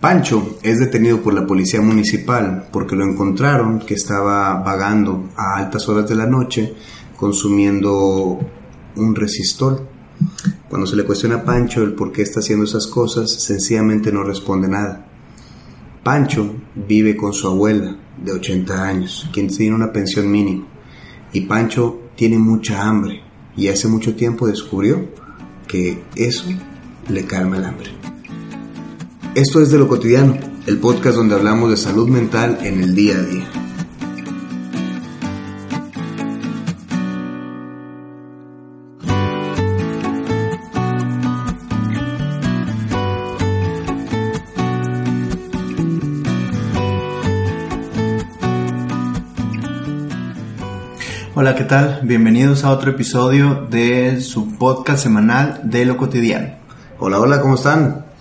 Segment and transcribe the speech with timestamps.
[0.00, 5.88] Pancho es detenido por la policía municipal porque lo encontraron que estaba vagando a altas
[5.88, 6.74] horas de la noche
[7.16, 8.38] consumiendo
[8.96, 9.88] un resistol.
[10.68, 14.24] Cuando se le cuestiona a Pancho el por qué está haciendo esas cosas, sencillamente no
[14.24, 15.06] responde nada.
[16.02, 20.66] Pancho vive con su abuela de 80 años, quien tiene una pensión mínima.
[21.32, 23.22] Y Pancho tiene mucha hambre
[23.56, 25.08] y hace mucho tiempo descubrió
[25.66, 26.44] que eso
[27.08, 28.03] le calma el hambre.
[29.34, 30.38] Esto es De lo Cotidiano,
[30.68, 33.44] el podcast donde hablamos de salud mental en el día a día.
[51.34, 52.02] Hola, ¿qué tal?
[52.04, 56.54] Bienvenidos a otro episodio de su podcast semanal de lo cotidiano.
[57.00, 58.13] Hola, hola, ¿cómo están?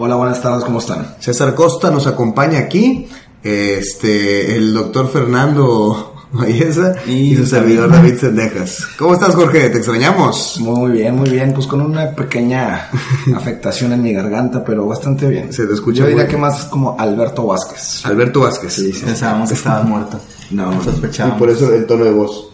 [0.00, 1.16] Hola, buenas tardes, ¿cómo están?
[1.18, 3.08] César Costa nos acompaña aquí,
[3.42, 8.86] este, el doctor Fernando Mayesa y, su servidor David Sendejas.
[8.96, 9.70] ¿Cómo estás, Jorge?
[9.70, 10.60] ¿Te extrañamos?
[10.60, 12.90] Muy bien, muy bien, pues con una pequeña
[13.34, 15.52] afectación en mi garganta, pero bastante bien.
[15.52, 18.06] Se te escucha Yo diría que más como Alberto Vázquez.
[18.06, 18.72] Alberto Vázquez.
[18.72, 20.20] Sí, pensábamos que estabas muerto.
[20.52, 21.38] No, sospechábamos.
[21.38, 22.50] Y por eso el tono de voz.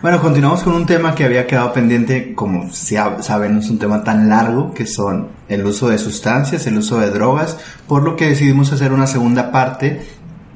[0.00, 4.28] Bueno, continuamos con un tema que había quedado pendiente, como saben, es un tema tan
[4.28, 7.56] largo que son el uso de sustancias, el uso de drogas,
[7.88, 10.00] por lo que decidimos hacer una segunda parte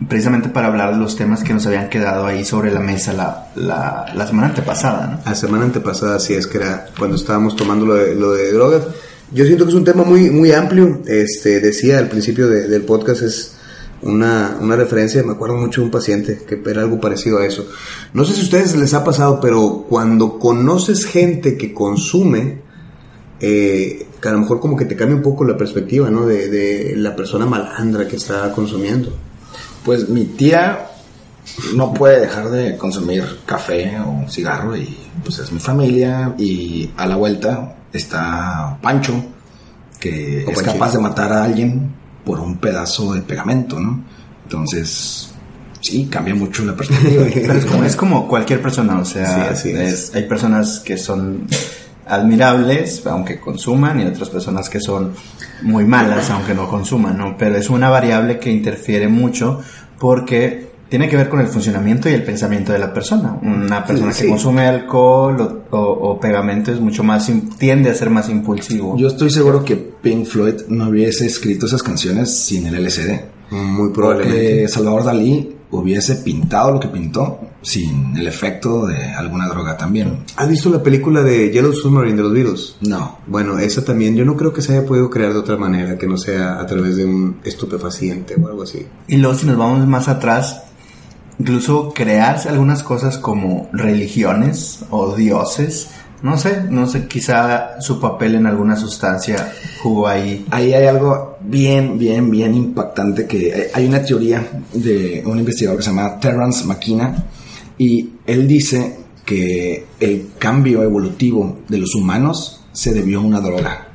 [0.08, 4.06] precisamente para hablar de los temas que nos habían quedado ahí sobre la mesa la,
[4.14, 5.06] la, semana antepasada.
[5.08, 5.18] ¿no?
[5.26, 8.82] La semana antepasada, sí, es que era cuando estábamos tomando lo de, lo de drogas.
[9.32, 11.02] Yo siento que es un tema muy, muy amplio.
[11.04, 13.56] Este, decía al principio del podcast, es
[14.02, 17.66] una, una referencia, me acuerdo mucho de un paciente que era algo parecido a eso.
[18.12, 22.60] No sé si a ustedes les ha pasado, pero cuando conoces gente que consume,
[23.40, 26.26] eh, que a lo mejor como que te cambia un poco la perspectiva, ¿no?
[26.26, 29.12] De, de la persona malandra que está consumiendo.
[29.84, 30.88] Pues mi tía
[31.74, 37.06] no puede dejar de consumir café o cigarro y pues es mi familia y a
[37.06, 39.24] la vuelta está Pancho
[39.98, 44.04] que es capaz de matar a alguien por un pedazo de pegamento, ¿no?
[44.44, 45.32] Entonces,
[45.80, 47.26] sí, cambia mucho la perspectiva.
[47.86, 51.46] es, como, cualquier persona, o sea, hay personas que son
[52.04, 55.12] admirables aunque consuman y otras personas que son
[55.62, 57.36] muy malas aunque no consuman, ¿no?
[57.38, 59.60] Pero es una variable que interfiere mucho
[59.98, 63.38] porque tiene que ver con el funcionamiento y el pensamiento de la persona.
[63.40, 68.94] Una persona que consume alcohol o, pegamento es mucho más, tiende a ser más impulsivo.
[68.98, 73.08] Yo estoy seguro que Pink Floyd no hubiese escrito esas canciones sin el LSD.
[73.52, 74.68] Muy probablemente.
[74.68, 80.24] Salvador Dalí hubiese pintado lo que pintó sin el efecto de alguna droga también.
[80.36, 82.76] ¿Has visto la película de Yellow Submarine de los Beatles?
[82.82, 83.16] No.
[83.26, 86.06] Bueno, esa también yo no creo que se haya podido crear de otra manera que
[86.06, 88.84] no sea a través de un estupefaciente o algo así.
[89.08, 90.64] Y luego si nos vamos más atrás,
[91.38, 95.88] incluso crearse algunas cosas como religiones o dioses.
[96.22, 100.46] No sé, no sé, quizá su papel en alguna sustancia jugó ahí.
[100.50, 105.84] Ahí hay algo bien, bien, bien impactante que hay una teoría de un investigador que
[105.84, 107.24] se llama Terrence McKenna
[107.76, 113.91] y él dice que el cambio evolutivo de los humanos se debió a una droga.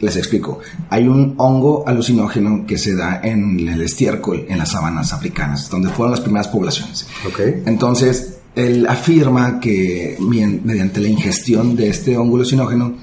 [0.00, 0.60] Les explico.
[0.90, 5.88] Hay un hongo alucinógeno que se da en el estiércol, en las sabanas africanas, donde
[5.88, 7.06] fueron las primeras poblaciones.
[7.32, 7.62] Okay.
[7.66, 12.94] Entonces, él afirma que mediante la ingestión de este hongo alucinógeno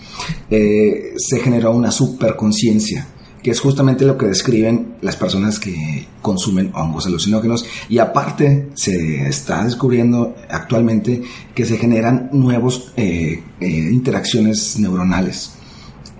[0.50, 3.07] eh, se generó una superconciencia,
[3.41, 7.65] que es justamente lo que describen las personas que consumen hongos alucinógenos.
[7.89, 11.21] Y aparte, se está descubriendo actualmente
[11.56, 15.54] que se generan nuevos eh, eh, interacciones neuronales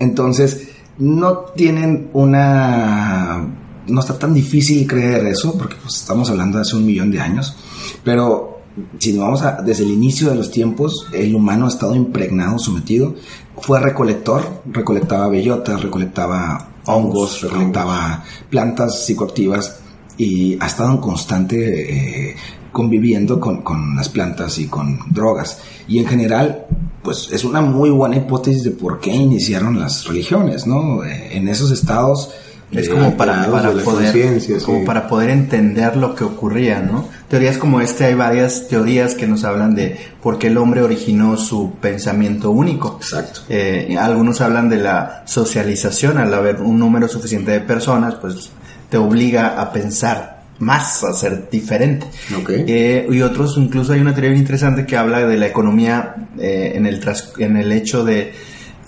[0.02, 0.68] entonces,
[1.02, 3.44] no tienen una...
[3.88, 7.20] No está tan difícil creer eso, porque pues, estamos hablando de hace un millón de
[7.20, 7.56] años,
[8.04, 8.60] pero
[8.98, 12.58] si nos vamos a, desde el inicio de los tiempos, el humano ha estado impregnado,
[12.60, 13.16] sometido,
[13.58, 19.80] fue recolector, recolectaba bellotas, recolectaba hongos, recolectaba plantas psicoactivas
[20.16, 22.36] y ha estado en constante eh,
[22.70, 25.60] conviviendo con, con, las plantas y con drogas.
[25.88, 26.66] Y en general
[27.02, 31.04] pues es una muy buena hipótesis de por qué iniciaron las religiones, ¿no?
[31.04, 32.30] Eh, en esos estados
[32.70, 37.06] es como para, para poder como para poder entender lo que ocurría, ¿no?
[37.28, 41.36] Teorías como este hay varias teorías que nos hablan de por qué el hombre originó
[41.36, 42.96] su pensamiento único.
[43.00, 43.40] Exacto.
[43.50, 48.50] Eh, algunos hablan de la socialización al haber un número suficiente de personas, pues
[48.88, 52.06] te obliga a pensar más, a ser diferente.
[52.40, 52.64] Okay.
[52.66, 56.86] Eh, y otros, incluso hay una teoría interesante que habla de la economía eh, en,
[56.86, 57.00] el
[57.38, 58.32] en el hecho de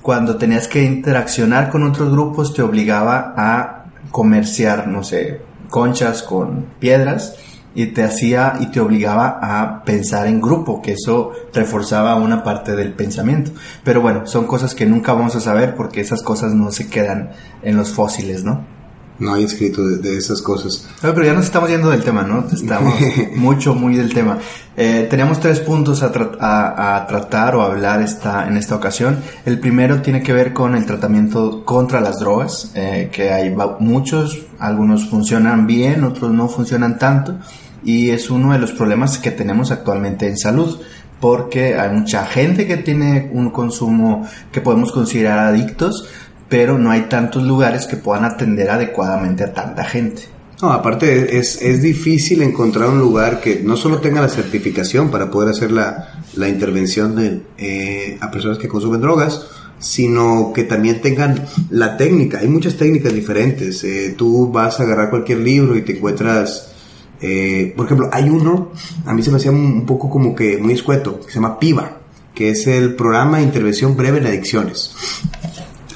[0.00, 6.66] cuando tenías que interaccionar con otros grupos te obligaba a comerciar, no sé, conchas con
[6.78, 7.36] piedras
[7.74, 12.76] y te hacía y te obligaba a pensar en grupo, que eso reforzaba una parte
[12.76, 13.50] del pensamiento.
[13.82, 17.30] Pero bueno, son cosas que nunca vamos a saber porque esas cosas no se quedan
[17.62, 18.73] en los fósiles, ¿no?
[19.18, 20.88] No hay escrito de, esas cosas.
[21.00, 22.46] pero ya nos estamos yendo del tema, ¿no?
[22.52, 22.94] Estamos
[23.36, 24.38] mucho, muy del tema.
[24.76, 29.18] Eh, teníamos tres puntos a, a, tratar o hablar esta, en esta ocasión.
[29.44, 34.40] El primero tiene que ver con el tratamiento contra las drogas, eh, que hay muchos,
[34.58, 37.36] algunos funcionan bien, otros no funcionan tanto,
[37.84, 40.80] y es uno de los problemas que tenemos actualmente en salud
[41.20, 46.06] porque hay mucha gente que tiene un consumo que podemos considerar adictos,
[46.48, 50.22] pero no hay tantos lugares que puedan atender adecuadamente a tanta gente.
[50.62, 55.30] No, aparte es, es difícil encontrar un lugar que no solo tenga la certificación para
[55.30, 59.46] poder hacer la, la intervención de, eh, a personas que consumen drogas,
[59.78, 62.38] sino que también tengan la técnica.
[62.38, 63.82] Hay muchas técnicas diferentes.
[63.84, 66.72] Eh, tú vas a agarrar cualquier libro y te encuentras,
[67.20, 68.72] eh, por ejemplo, hay uno,
[69.04, 71.98] a mí se me hacía un poco como que muy escueto, que se llama PIVA,
[72.34, 74.94] que es el Programa de Intervención Breve en Adicciones.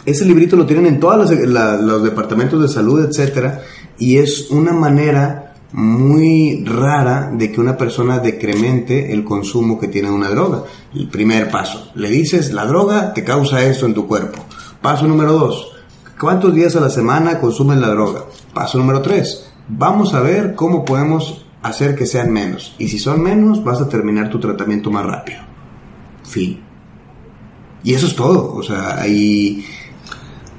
[0.08, 3.60] Ese librito lo tienen en todos los, departamentos de salud, etcétera,
[3.98, 10.08] y es una manera muy rara de que una persona decremente el consumo que tiene
[10.08, 10.62] de una droga.
[10.94, 14.42] El primer paso, le dices, la droga te causa esto en tu cuerpo.
[14.80, 15.72] Paso número dos,
[16.18, 18.24] ¿cuántos días a la semana consumen la droga?
[18.54, 22.74] Paso número tres, vamos a ver cómo podemos hacer que sean menos.
[22.78, 25.40] Y si son menos, vas a terminar tu tratamiento más rápido.
[26.24, 26.62] Fin.
[27.84, 28.54] Y eso es todo.
[28.54, 29.64] O sea, y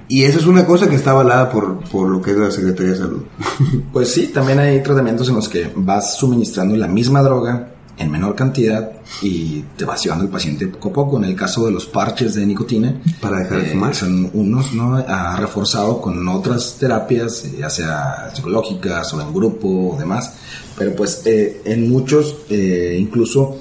[0.09, 2.97] esa es una cosa que está avalada por, por lo que es la Secretaría de
[2.97, 3.23] Salud.
[3.93, 7.69] Pues sí, también hay tratamientos en los que vas suministrando la misma droga
[7.99, 8.91] en menor cantidad
[9.21, 11.17] y te vas llevando el paciente poco a poco.
[11.17, 14.73] En el caso de los parches de nicotina, para dejar de eh, fumar, son unos
[14.73, 20.33] no ha reforzado con otras terapias, ya sea psicológicas o en grupo o demás.
[20.77, 23.57] Pero pues eh, en muchos eh, incluso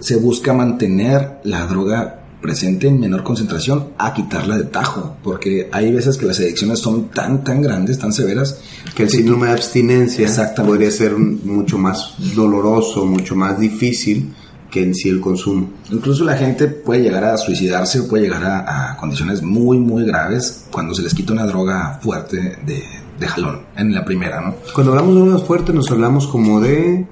[0.00, 5.92] se busca mantener la droga presente en menor concentración a quitarla de tajo, porque hay
[5.92, 8.58] veces que las adicciones son tan, tan grandes, tan severas.
[8.94, 14.34] Que el síndrome de abstinencia podría ser mucho más doloroso, mucho más difícil
[14.70, 15.70] que en sí el consumo.
[15.90, 20.66] Incluso la gente puede llegar a suicidarse o puede llegar a, condiciones muy, muy graves
[20.70, 22.82] cuando se les quita una droga fuerte de,
[23.18, 24.54] de jalón, en la primera, ¿no?
[24.74, 27.06] Cuando hablamos de drogas fuertes nos hablamos como de...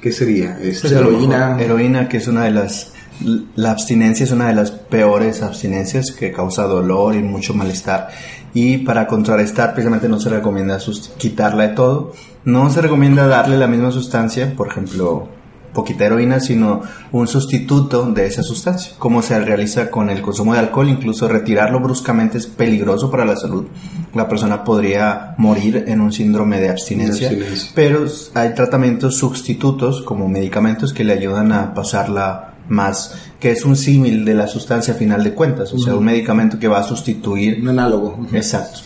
[0.00, 0.58] ¿Qué sería?
[0.60, 1.60] Este, heroína.
[1.60, 6.32] Heroína, que es una de las la abstinencia es una de las peores abstinencias que
[6.32, 8.08] causa dolor y mucho malestar.
[8.54, 10.78] Y para contrarrestar, precisamente no se recomienda
[11.18, 12.12] quitarla de todo.
[12.44, 15.28] No se recomienda darle la misma sustancia, por ejemplo,
[15.74, 16.82] poquita heroína, sino
[17.12, 18.94] un sustituto de esa sustancia.
[18.98, 23.36] Como se realiza con el consumo de alcohol, incluso retirarlo bruscamente es peligroso para la
[23.36, 23.66] salud.
[24.14, 27.30] La persona podría morir en un síndrome de abstinencia,
[27.74, 33.76] pero hay tratamientos sustitutos como medicamentos que le ayudan a pasarla más que es un
[33.76, 37.60] símil de la sustancia final de cuentas, o sea, un medicamento que va a sustituir.
[37.60, 38.26] Un análogo.
[38.32, 38.80] Exacto.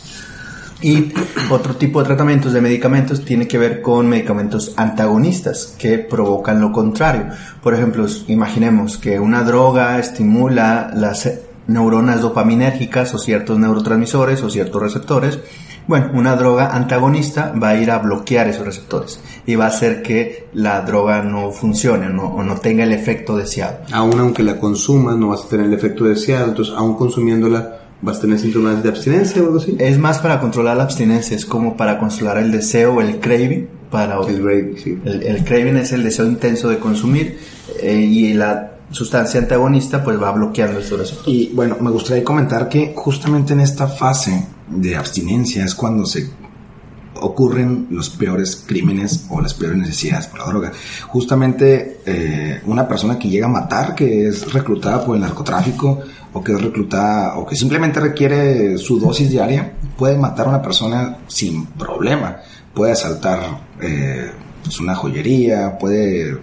[0.82, 1.12] Y
[1.50, 6.72] otro tipo de tratamientos de medicamentos tiene que ver con medicamentos antagonistas que provocan lo
[6.72, 7.26] contrario.
[7.62, 11.30] Por ejemplo, imaginemos que una droga estimula las
[11.66, 15.38] neuronas dopaminérgicas o ciertos neurotransmisores o ciertos receptores
[15.87, 20.02] bueno, una droga antagonista va a ir a bloquear esos receptores y va a hacer
[20.02, 23.78] que la droga no funcione o no tenga el efecto deseado.
[23.92, 28.18] Aún aunque la consumas, no vas a tener el efecto deseado, entonces aún consumiéndola vas
[28.18, 29.76] a tener síntomas de abstinencia o algo así.
[29.78, 33.68] Es más para controlar la abstinencia, es como para controlar el deseo o el craving.
[33.90, 34.99] Para, el, craving, sí.
[35.04, 37.38] el, craving es el deseo intenso de consumir
[37.82, 41.28] eh, y la sustancia antagonista pues va bloqueando esos receptores.
[41.28, 46.30] Y bueno, me gustaría comentar que justamente en esta fase de abstinencia es cuando se
[47.20, 50.72] ocurren los peores crímenes o las peores necesidades por la droga.
[51.08, 56.00] Justamente eh, una persona que llega a matar, que es reclutada por el narcotráfico
[56.32, 60.62] o que es reclutada o que simplemente requiere su dosis diaria, puede matar a una
[60.62, 62.36] persona sin problema.
[62.72, 63.40] Puede asaltar
[63.80, 64.30] eh,
[64.62, 66.38] pues una joyería, puede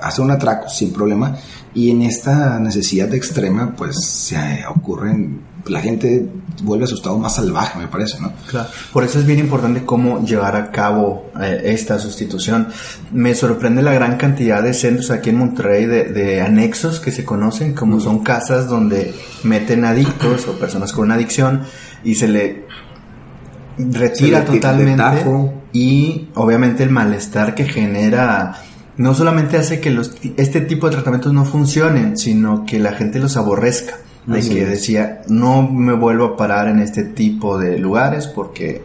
[0.00, 1.36] hacer un atraco sin problema.
[1.74, 6.26] Y en esta necesidad extrema, pues se ocurren, la gente
[6.62, 8.32] vuelve a su estado más salvaje, me parece, ¿no?
[8.48, 8.68] Claro.
[8.92, 12.68] Por eso es bien importante cómo llevar a cabo eh, esta sustitución.
[13.12, 17.74] Me sorprende la gran cantidad de centros aquí en Monterrey de, anexos que se conocen,
[17.74, 21.62] como son casas donde meten adictos o personas con una adicción
[22.04, 22.66] y se le
[23.78, 25.24] retira totalmente
[25.72, 28.54] y obviamente el malestar que genera
[28.96, 33.18] no solamente hace que los, este tipo de tratamientos no funcionen, sino que la gente
[33.18, 33.98] los aborrezca.
[34.26, 38.82] De que decía, no me vuelvo a parar en este tipo de lugares porque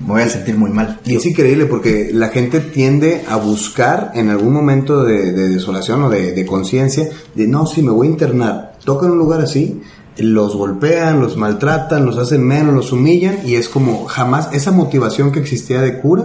[0.00, 1.00] me voy a sentir muy mal.
[1.04, 6.10] Y es increíble porque la gente tiende a buscar en algún momento de, desolación o
[6.10, 9.82] de, conciencia, de no, si me voy a internar, toca en un lugar así,
[10.16, 15.32] los golpean, los maltratan, los hacen menos, los humillan y es como jamás esa motivación
[15.32, 16.24] que existía de cura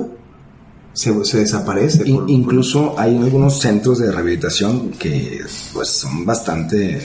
[0.94, 2.04] se, desaparece.
[2.08, 7.00] incluso hay algunos centros de rehabilitación que pues son bastante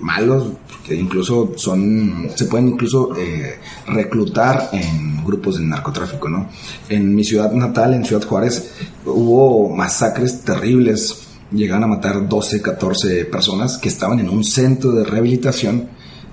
[0.00, 0.52] malos,
[0.86, 6.48] que incluso son, se pueden incluso eh, reclutar en grupos de narcotráfico, ¿no?
[6.88, 8.72] En mi ciudad natal, en Ciudad Juárez,
[9.04, 15.04] hubo masacres terribles, llegaron a matar 12, 14 personas que estaban en un centro de
[15.04, 15.88] rehabilitación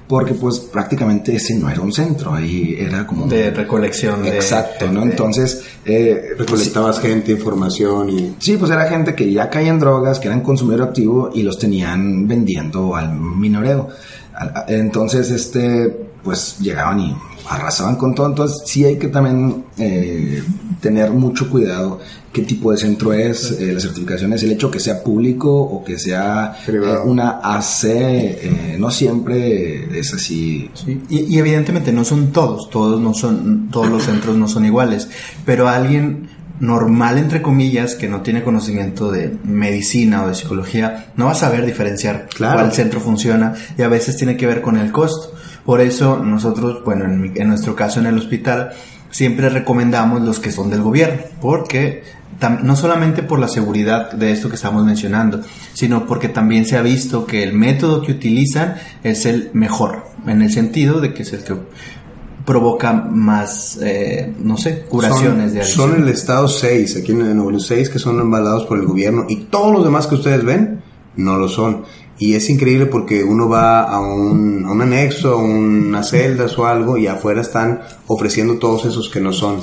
[0.08, 3.26] porque pues prácticamente ese no era un centro, ahí era como...
[3.28, 4.26] De recolección.
[4.26, 5.04] Exacto, ¿no?
[5.04, 5.64] Entonces...
[5.86, 8.36] Eh, Recolectabas gente, información y...
[8.40, 11.58] Sí, pues era gente que ya caía en drogas, que eran consumidor activo y los
[11.58, 13.90] tenían vendiendo al minoreo.
[14.68, 15.90] Entonces, este,
[16.24, 17.16] pues llegaban y
[17.50, 18.28] arrasaban con todo.
[18.28, 20.44] Entonces, sí hay que también eh,
[20.82, 22.00] tener mucho cuidado
[22.34, 25.84] qué tipo de centro es, eh, la certificación es el hecho que sea público o
[25.84, 30.70] que sea eh, una AC, eh, no siempre es así.
[31.10, 35.08] Y, evidentemente no son todos, todos no son, todos los centros no son iguales,
[35.46, 36.28] pero alguien
[36.60, 41.36] normal entre comillas que no tiene conocimiento de medicina o de psicología no va a
[41.36, 45.34] saber diferenciar cuál centro funciona y a veces tiene que ver con el costo.
[45.66, 48.72] Por eso nosotros, bueno, en nuestro caso en el hospital,
[49.10, 52.04] siempre recomendamos los que son del gobierno, porque
[52.64, 55.42] no solamente por la seguridad de esto que estamos mencionando,
[55.74, 60.42] sino porque también se ha visto que el método que utilizan es el mejor, en
[60.42, 61.56] el sentido de que es el que
[62.46, 65.92] provoca más, eh, no sé, curaciones de adicción.
[65.92, 69.46] Son el estado 6, aquí en Nuevo 6, que son embalados por el gobierno, y
[69.46, 70.82] todos los demás que ustedes ven,
[71.16, 71.84] no lo son.
[72.20, 76.66] Y es increíble porque uno va a un, a un anexo, a unas celdas o
[76.66, 79.60] algo, y afuera están ofreciendo todos esos que no son.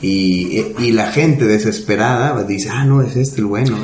[0.00, 3.76] Y, y, la gente desesperada dice, ah, no, es este el bueno.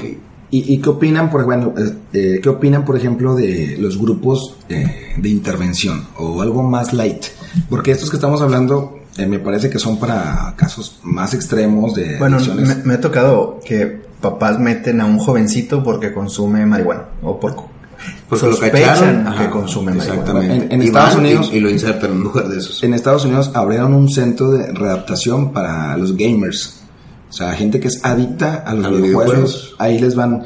[0.50, 1.74] ¿Y, y qué opinan, por, bueno,
[2.12, 7.24] eh, qué opinan, por ejemplo, de los grupos eh, de intervención o algo más light?
[7.68, 12.18] Porque estos que estamos hablando eh, me parece que son para casos más extremos de
[12.18, 17.40] Bueno, me, me, ha tocado que papás meten a un jovencito porque consume marihuana o
[17.40, 17.73] por
[18.28, 20.74] pues sospechan que consumen Exactamente.
[20.74, 22.82] En, Estados Unidos y, lo insertan en lugar de esos.
[22.82, 26.80] En Estados Unidos abrieron un centro de readaptación para los gamers.
[27.28, 30.44] O sea, gente que es adicta a los, videojuegos, ahí les van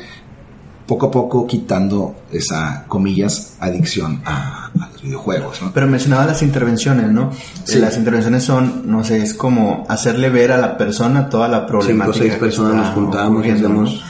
[0.87, 5.61] poco a poco quitando esa, comillas, adicción a, los videojuegos.
[5.75, 7.31] Pero mencionaba las intervenciones, ¿no?
[7.65, 7.79] Sí.
[7.79, 12.15] Las intervenciones son, no sé, es como hacerle ver a la persona toda la problemática.
[12.15, 14.03] Cinco o seis personas nos juntamos y hacemos...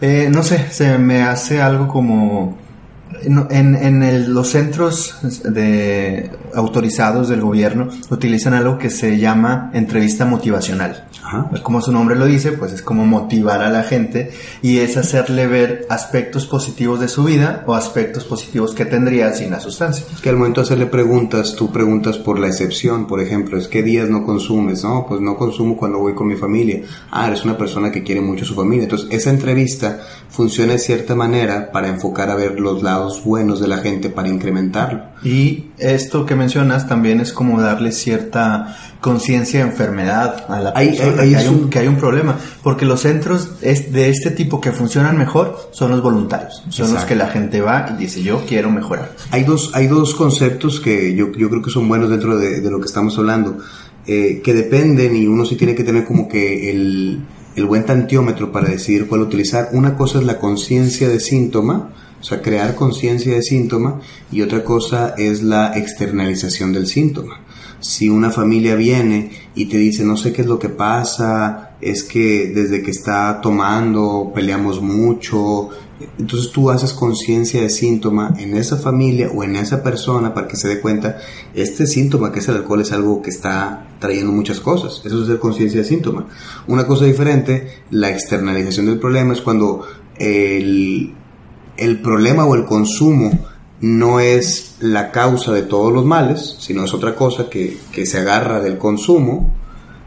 [0.00, 2.58] Eh, no sé, se me hace algo como
[3.22, 11.04] en, en los centros de, autorizados del gobierno utilizan algo que se llama entrevista motivacional.
[11.62, 14.30] Como su nombre lo dice, pues es como motivar a la gente
[14.62, 19.50] y es hacerle ver aspectos positivos de su vida o aspectos positivos que tendría sin
[19.50, 20.04] la sustancia.
[20.22, 23.82] Que al momento de hacerle preguntas, tú preguntas por la excepción, por ejemplo, es qué
[23.82, 26.82] días no consumes, no, pues no consumo cuando voy con mi familia.
[27.10, 28.84] Ah, eres una persona que quiere mucho a su familia.
[28.84, 33.68] Entonces, esa entrevista funciona de cierta manera para enfocar a ver los lados buenos de
[33.68, 35.13] la gente para incrementarlo.
[35.24, 41.14] Y esto que mencionas también es como darle cierta conciencia de enfermedad a la persona,
[41.14, 45.16] que, hay un, que, hay un, problema, porque los centros de este tipo que funcionan
[45.16, 49.12] mejor son los voluntarios, son los que la gente va y dice yo quiero mejorar.
[49.30, 52.70] Hay dos, hay dos conceptos que yo, yo creo que son buenos dentro de, de
[52.70, 53.58] lo que estamos hablando,
[54.06, 57.24] eh, que dependen y uno sí tiene que tener como que el,
[57.56, 59.70] el buen tantiómetro para decidir cuál utilizar.
[59.72, 61.90] Una cosa es la conciencia de síntoma,
[62.24, 64.00] o sea, crear conciencia de síntoma
[64.32, 67.42] y otra cosa es la externalización del síntoma.
[67.80, 72.02] Si una familia viene y te dice, no sé qué es lo que pasa, es
[72.02, 75.68] que desde que está tomando peleamos mucho,
[76.18, 80.56] entonces tú haces conciencia de síntoma en esa familia o en esa persona para que
[80.56, 81.18] se dé cuenta,
[81.54, 85.24] este síntoma que es el alcohol es algo que está trayendo muchas cosas, eso es
[85.24, 86.26] hacer conciencia de síntoma.
[86.68, 91.12] Una cosa diferente, la externalización del problema es cuando el,
[91.76, 93.30] el problema o el consumo
[93.80, 98.18] no es la causa de todos los males, sino es otra cosa que, que se
[98.18, 99.52] agarra del consumo.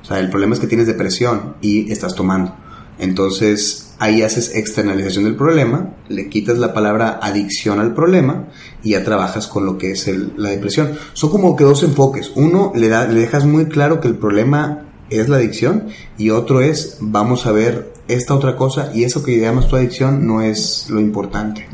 [0.02, 2.56] O sea, el problema es que tienes depresión y estás tomando.
[3.00, 8.48] Entonces, ahí haces externalización del problema, le quitas la palabra adicción al problema
[8.84, 10.94] y ya trabajas con lo que es la depresión.
[11.14, 12.32] Son como que dos enfoques.
[12.36, 16.62] Uno, le, da, le dejas muy claro que el problema es la adicción y otro
[16.62, 20.90] es, vamos a ver esta otra cosa y eso que llamas tu adicción no es
[20.90, 21.68] lo importante.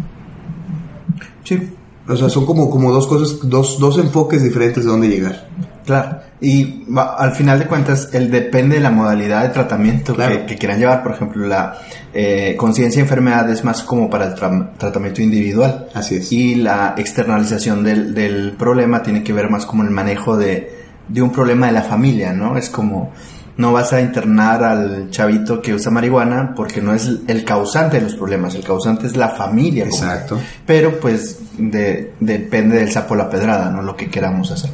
[1.44, 1.70] Sí.
[2.08, 5.48] O sea, son como, como dos cosas, dos, dos enfoques diferentes de dónde llegar.
[5.86, 6.20] Claro.
[6.42, 11.02] Y al final de cuentas, el depende de la modalidad de tratamiento que, quieran llevar.
[11.02, 11.78] Por ejemplo, la
[12.13, 14.36] eh, conciencia de enfermedad es más como para el
[14.78, 15.88] tratamiento individual.
[15.94, 16.32] Así es.
[16.34, 21.22] Y la externalización del, del problema tiene que ver más como el manejo de, de
[21.22, 22.58] un problema de la familia, ¿no?
[22.58, 23.12] Es como
[23.57, 28.03] no vas a internar al chavito que usa marihuana porque no es el causante de
[28.03, 29.86] los problemas, el causante es la familia.
[29.86, 30.39] Exacto.
[30.65, 33.81] Pero pues depende del sapo la pedrada, ¿no?
[33.81, 34.72] Lo que queramos hacer.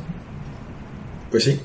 [1.29, 1.59] Pues sí.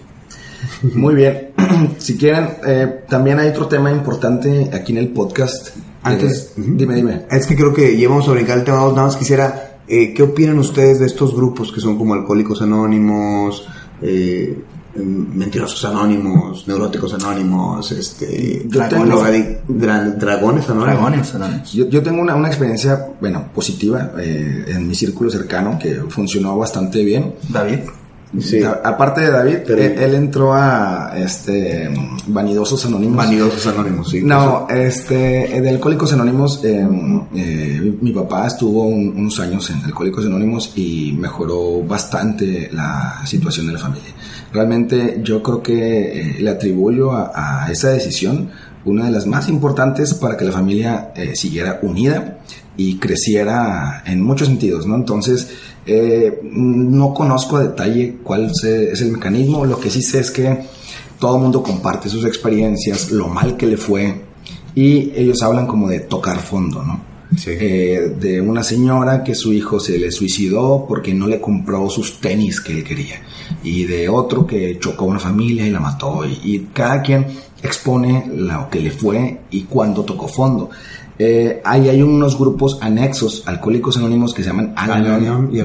[0.94, 1.50] Muy bien.
[1.98, 5.76] si quieren, eh, también hay otro tema importante aquí en el podcast.
[6.02, 7.22] Antes, eh, dime, dime.
[7.30, 10.58] Es que creo que llevamos a brincar el tema nada más quisiera, eh, ¿qué opinan
[10.58, 13.66] ustedes de estos grupos que son como Alcohólicos Anónimos,
[14.02, 14.58] eh,
[14.96, 21.72] mentirosos anónimos, neuróticos anónimos, este, dragones, anónimos.
[21.72, 27.04] Yo, tengo una, una, experiencia, bueno, positiva eh, en mi círculo cercano que funcionó bastante
[27.04, 27.34] bien.
[27.48, 27.80] David.
[28.40, 28.62] Sí.
[28.64, 31.90] aparte de David, él, entró a este
[32.26, 33.16] Vanidosos Anónimos.
[33.16, 34.22] Vanidosos Anónimos, sí.
[34.22, 40.72] No, este, de Alcohólicos Anónimos, em, eh, mi papá estuvo unos años en Alcohólicos Anónimos
[40.74, 44.10] y mejoró bastante la situación de la familia.
[44.54, 48.50] Realmente yo creo que eh, le atribuyo a, esa decisión
[48.84, 52.38] una de las más importantes para que la familia eh, siguiera unida
[52.76, 54.94] y creciera en muchos sentidos, ¿no?
[54.94, 55.48] Entonces,
[55.86, 60.66] eh, no conozco a detalle cuál es el mecanismo, lo que sí sé es que
[61.18, 64.22] todo mundo comparte sus experiencias, lo mal que le fue,
[64.76, 67.13] y ellos hablan como de tocar fondo, ¿no?
[67.30, 72.60] De una señora que su hijo se le suicidó porque no le compró sus tenis
[72.60, 73.20] que él quería.
[73.62, 76.24] Y de otro que chocó a una familia y la mató.
[76.24, 77.26] Y, cada quien
[77.62, 80.70] expone lo que le fue y cuándo tocó fondo.
[81.18, 84.74] Eh, ahí hay unos grupos anexos, alcohólicos anónimos, que se llaman
[85.52, 85.60] y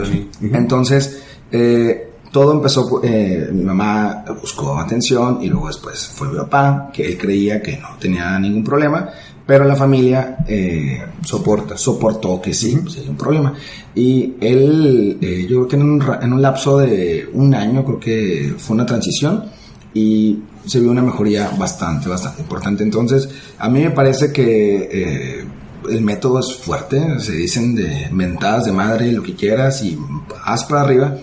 [0.55, 6.91] Entonces, eh, todo empezó, eh, mi mamá buscó atención y luego después fue mi papá,
[6.93, 9.09] que él creía que no tenía ningún problema,
[9.49, 13.51] pero la familia eh, soporta, soportó que sí, pues hay un problema.
[13.95, 17.99] Y él, eh, yo creo que en un, en un, lapso de un año, creo
[17.99, 19.45] que fue una transición
[19.91, 22.83] y se vio una mejoría bastante, bastante importante.
[22.83, 25.45] Entonces, a mí me parece que eh,
[25.89, 29.97] el método es fuerte, se dicen de mentadas de madre, lo que quieras y
[30.45, 31.17] haz para arriba,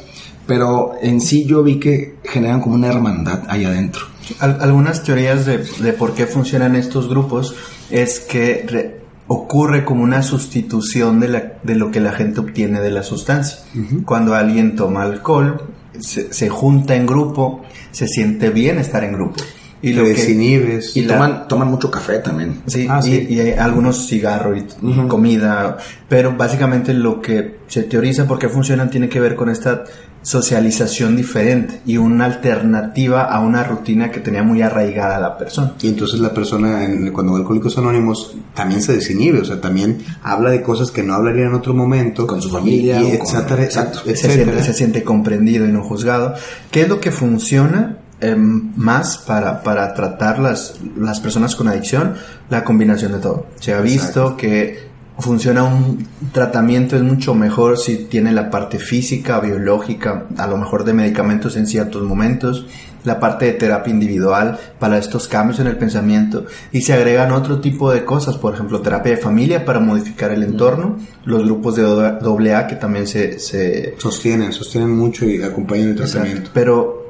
[0.48, 4.15] pero en sí yo vi que generan como una hermandad ahí adentro.
[4.40, 7.54] Algunas teorías de, de por qué funcionan estos grupos
[7.90, 8.96] es que
[9.28, 13.58] ocurre como una sustitución de, la, de, lo que la gente obtiene de la sustancia.
[14.04, 15.62] Cuando alguien toma alcohol,
[15.98, 19.42] se, junta en grupo, se siente bien estar en grupo.
[19.82, 20.96] Y lo desinhibes.
[20.96, 22.62] Y, toman, toman mucho café también.
[22.66, 25.76] Sí, ah, y, hay algunos cigarros y comida.
[26.08, 29.84] Pero básicamente lo que se teoriza por qué funcionan tiene que ver con esta
[30.26, 35.74] socialización diferente y una alternativa a una rutina que tenía muy arraigada la persona.
[35.80, 39.98] Y entonces la persona, cuando va a Alcohólicos Anónimos, también se desinhibe, o sea, también
[40.24, 42.26] habla de cosas que no hablaría en otro momento.
[42.26, 43.00] Con su familia.
[43.02, 46.34] exacto, Se, siente, se, siente, comprendido y no juzgado.
[46.72, 47.95] ¿Qué es lo que funciona?
[48.18, 52.14] Em, más para, para tratar las, las personas con adicción,
[52.48, 53.46] la combinación de todo.
[53.60, 59.38] Se ha visto que funciona un tratamiento es mucho mejor si tiene la parte física,
[59.40, 62.66] biológica, a lo mejor de medicamentos en ciertos momentos,
[63.04, 67.60] la parte de terapia individual para estos cambios en el pensamiento y se agregan otro
[67.60, 71.82] tipo de cosas, por ejemplo, terapia de familia para modificar el entorno, los grupos de
[71.82, 73.94] doble A que también se, se...
[73.98, 76.50] sostienen, sostienen mucho y acompañan el tratamiento.
[76.54, 77.05] Pero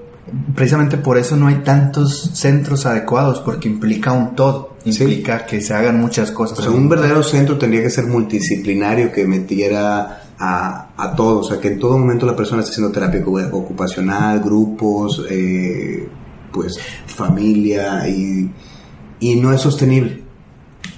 [0.54, 5.74] precisamente por eso no hay tantos centros adecuados, porque implica un todo, implica que se
[5.74, 6.66] hagan muchas cosas.
[6.66, 11.68] un verdadero centro tendría que ser multidisciplinario, que metiera a, a todos, o sea, que
[11.68, 13.22] en todo momento la persona esté haciendo terapia
[13.52, 16.08] ocupacional, grupos, eh,
[16.52, 18.50] pues familia, y,
[19.20, 20.22] y no es sostenible.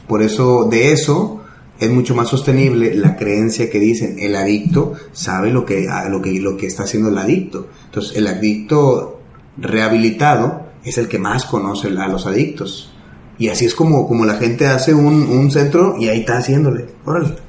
[0.07, 1.43] Por eso, de eso,
[1.79, 6.41] es mucho más sostenible la creencia que dicen el adicto sabe lo que, lo que,
[6.41, 7.69] lo que está haciendo el adicto.
[7.87, 9.18] Entonces, el adicto
[9.61, 12.93] rehabilitado es el que más conoce a los adictos.
[13.39, 16.87] Y así es como, como la gente hace un, un centro y ahí está haciéndole.
[17.05, 17.49] Órale.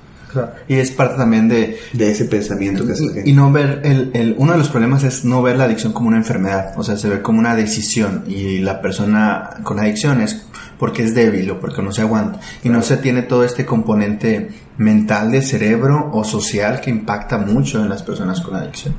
[0.67, 1.80] Y es parte también de...
[1.93, 3.30] De ese pensamiento que hace la gente.
[3.30, 6.08] Y no ver, el, el, uno de los problemas es no ver la adicción como
[6.08, 10.45] una enfermedad, o sea, se ve como una decisión y la persona con adicción es
[10.78, 14.50] porque es débil o porque no se aguanta y no se tiene todo este componente
[14.78, 18.95] mental de cerebro o social que impacta mucho en las personas con adicción.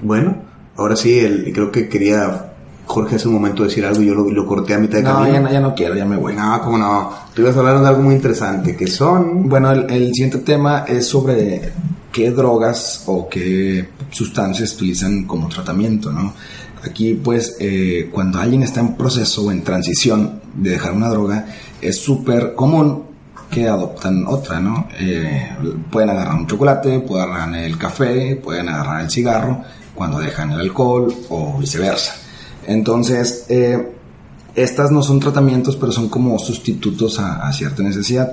[0.00, 0.47] Bueno,
[0.78, 2.52] ahora sí, el, creo que quería
[2.86, 5.40] Jorge hace un momento decir algo y yo lo, corté a mitad de camino.
[5.40, 6.34] No, ya no, quiero, ya me voy.
[6.34, 7.12] No, cómo no.
[7.34, 9.46] Tú ibas a hablar de algo muy interesante, que son...
[9.46, 11.70] Bueno, el, siguiente tema es sobre
[12.10, 16.32] qué drogas o qué sustancias utilizan como tratamiento, ¿no?
[16.82, 21.46] Aquí, pues, eh, cuando alguien está en proceso o en transición de dejar una droga,
[21.82, 23.04] es súper común
[23.50, 24.88] que adoptan otra, ¿no?
[24.98, 25.50] Eh,
[25.90, 29.62] pueden agarrar un chocolate, pueden agarrar el café, pueden agarrar el cigarro
[29.98, 32.14] cuando dejan el alcohol o viceversa.
[32.66, 33.92] Entonces, eh,
[34.54, 38.32] estas no son tratamientos, pero son como sustitutos a, cierta necesidad.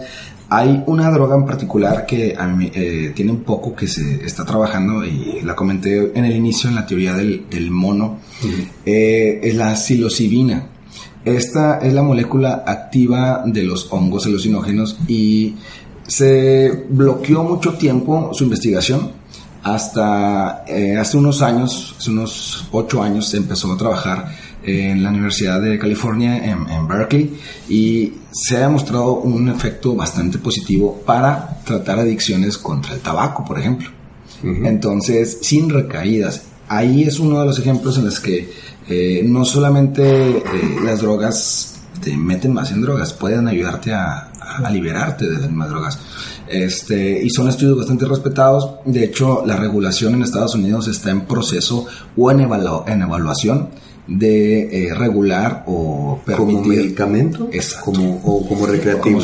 [0.50, 4.46] Hay una droga en particular que a mí, eh, tiene un poco que se está
[4.46, 8.20] trabajando y la comenté en el inicio en la teoría del, mono.
[8.86, 10.68] Eh, es la psilocibina.
[11.24, 15.56] Esta es la molécula activa de los hongos alucinógenos y
[16.06, 19.15] se bloqueó mucho tiempo su investigación
[19.66, 24.28] hasta eh, hace unos años, hace unos ocho años, empezó a trabajar
[24.64, 27.36] en la Universidad de California en, Berkeley
[27.68, 33.58] y se ha demostrado un efecto bastante positivo para tratar adicciones contra el tabaco, por
[33.58, 33.90] ejemplo.
[34.44, 36.44] Entonces, sin recaídas.
[36.68, 38.54] Ahí es uno de los ejemplos en los que
[38.88, 40.44] eh, no solamente eh,
[40.84, 44.32] las drogas te meten más en drogas, pueden ayudarte a,
[44.64, 46.00] a liberarte de las mismas drogas.
[46.48, 48.76] Este, y son estudios bastante respetados.
[48.86, 53.70] De hecho, la regulación en Estados Unidos está en proceso o en, en evaluación
[54.08, 56.56] de eh, regular o permitir.
[56.56, 57.50] ¿Como medicamento?
[57.84, 59.20] Como, o como recreativo.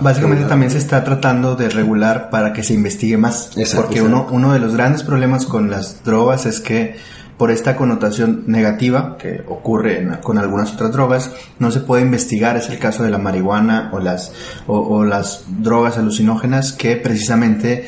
[0.00, 3.50] básicamente también se está tratando de regular para que se investigue más.
[3.74, 6.96] porque Uno, uno de los grandes problemas con las drogas es que
[7.38, 12.68] por esta connotación negativa que ocurre con algunas otras drogas, no se puede investigar, es
[12.68, 14.32] el caso de la marihuana o las,
[14.66, 17.86] o, las drogas alucinógenas que precisamente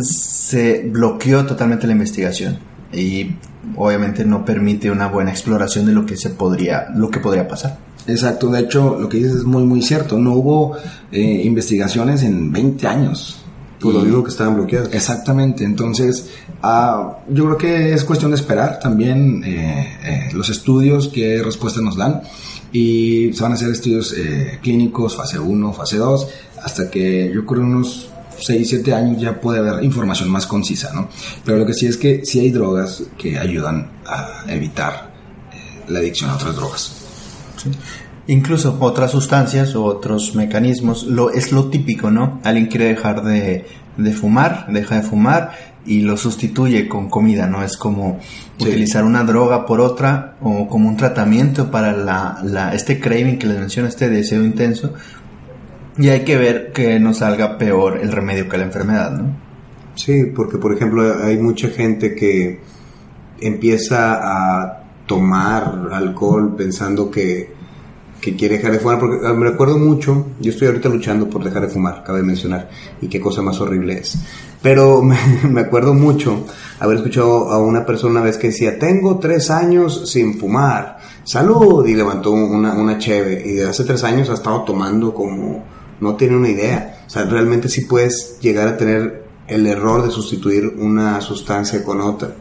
[0.00, 2.58] se bloqueó totalmente la investigación
[2.92, 3.36] y
[3.76, 7.78] obviamente no permite una buena exploración de lo que se podría, lo que podría pasar.
[8.06, 10.76] Exacto, de hecho lo que dices es muy muy cierto, no hubo
[11.10, 13.43] eh, investigaciones en 20 años
[13.84, 14.88] por lo mismo que estaban bloqueados.
[14.94, 16.30] Exactamente, entonces
[16.62, 21.82] ah, yo creo que es cuestión de esperar también eh, eh, los estudios, qué respuesta
[21.82, 22.22] nos dan
[22.72, 26.28] y se van a hacer estudios eh, clínicos, fase 1, fase 2,
[26.62, 28.08] hasta que yo creo unos
[28.40, 31.08] 6, 7 años ya puede haber información más concisa, ¿no?
[31.44, 35.12] Pero lo que sí es que sí hay drogas que ayudan a evitar
[35.88, 36.92] la adicción a otras drogas.
[38.26, 42.40] Incluso otras sustancias o otros mecanismos, lo, es lo típico, ¿no?
[42.42, 43.66] Alguien quiere dejar de,
[44.14, 45.52] fumar, deja de fumar
[45.84, 47.62] y lo sustituye con comida, ¿no?
[47.62, 48.18] Es como
[48.58, 53.46] utilizar una droga por otra o como un tratamiento para la, la, este craving que
[53.46, 54.94] les menciono, este deseo intenso.
[55.98, 59.36] Y hay que ver que no salga peor el remedio que la enfermedad, ¿no?
[59.96, 62.60] Sí, porque por ejemplo hay mucha gente que
[63.40, 67.53] empieza a tomar alcohol pensando que
[68.24, 71.44] que quiere dejar de fumar, porque ah, me recuerdo mucho, yo estoy ahorita luchando por
[71.44, 72.70] dejar de fumar, cabe mencionar,
[73.02, 74.16] y qué cosa más horrible es.
[74.62, 76.46] Pero me, acuerdo mucho
[76.80, 81.86] haber escuchado a una persona una vez que decía, tengo tres años sin fumar, salud,
[81.86, 85.62] y levantó una, una cheve, y de hace tres años ha estado tomando como,
[86.00, 87.02] no tiene una idea.
[87.06, 92.00] O sea, realmente sí puedes llegar a tener el error de sustituir una sustancia con
[92.00, 92.34] otra.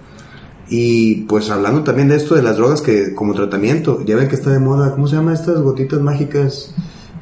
[0.76, 4.34] Y pues hablando también de esto de las drogas que como tratamiento, ya ven que
[4.34, 6.74] está de moda, ¿cómo se llama estas gotitas mágicas?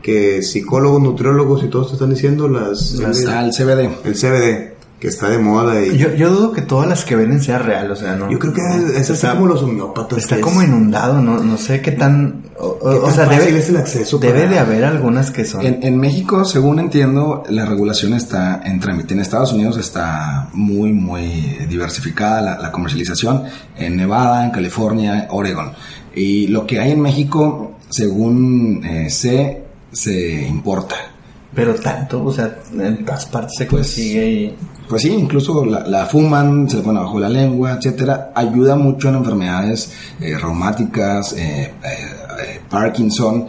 [0.02, 2.94] Que psicólogos, nutriólogos y todos te están diciendo las...
[2.94, 3.90] las el CBD.
[4.06, 4.71] El CBD
[5.02, 5.84] que está de moda.
[5.84, 5.98] Y...
[5.98, 8.30] Yo, yo dudo que todas las que venden sea real, o sea, no.
[8.30, 8.62] Yo creo que
[8.96, 10.20] es así como los homeópatas.
[10.20, 12.44] Está como inundado, no, no sé qué tan.
[12.56, 15.66] O, sea, debe, es el acceso debe de haber algunas que son.
[15.66, 19.16] En, México, según entiendo, la regulación está en trámite.
[19.16, 21.26] En Estados Unidos está muy, muy
[21.68, 23.46] diversificada la, comercialización.
[23.76, 25.72] En Nevada, en California, Oregon.
[26.14, 31.11] Y lo que hay en México, según eh, sé, se importa.
[31.54, 34.56] Pero tanto, o sea, en todas partes se pues, consigue y
[34.92, 39.16] pues sí, incluso la, fuman, se le pone abajo la lengua, etcétera, ayuda mucho en
[39.16, 43.48] enfermedades eh, reumáticas, eh, eh, Parkinson,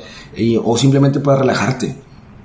[0.63, 1.97] o simplemente para relajarte.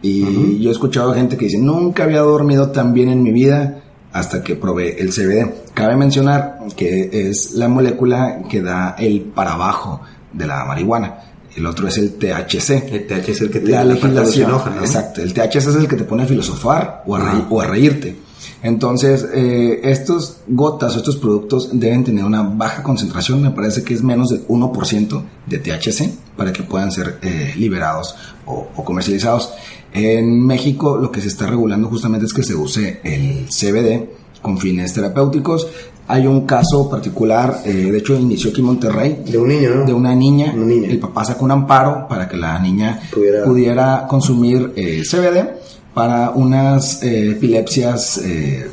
[0.02, 3.84] Y yo he escuchado gente que dice, nunca había dormido tan bien en mi vida
[4.14, 5.54] hasta que probé el CBD.
[5.76, 10.02] Cabe mencionar que es la molécula que da el para abajo
[10.34, 11.20] de la marihuana.
[11.58, 12.94] El otro es el THC.
[12.94, 14.52] El THC es el que te la legislación.
[14.80, 18.16] Exacto, el THC es el que te pone a filosofar o a, reírte.
[18.62, 23.96] Entonces, eh, estos gotas o estos productos deben tener una baja concentración, me parece que
[23.96, 28.16] es menos del 1% de THC para que puedan ser eh, liberados
[28.46, 29.52] o, o, comercializados.
[29.94, 34.10] En México lo que se está regulando justamente es que se use el CBD
[34.42, 35.68] con fines terapéuticos.
[36.10, 39.24] Hay un caso particular, eh, de hecho inició aquí en Monterrey.
[39.26, 39.86] De un niño, ¿no?
[39.86, 40.54] De una niña.
[40.54, 45.58] El papá sacó un amparo para que la niña pudiera, consumir eh, CBD
[45.94, 48.22] para unas eh, epilepsias